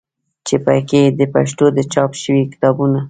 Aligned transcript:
چې 0.47 0.55
په 0.65 0.73
کې 0.89 1.01
د 1.19 1.21
پښتو 1.33 1.65
د 1.77 1.79
چاپ 1.93 2.11
شوي 2.23 2.43
کتابونو 2.51 2.99